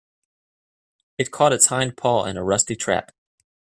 It 1.19 1.29
caught 1.29 1.53
its 1.53 1.67
hind 1.67 1.95
paw 1.95 2.25
in 2.25 2.35
a 2.35 2.43
rusty 2.43 2.75
trap. 2.75 3.11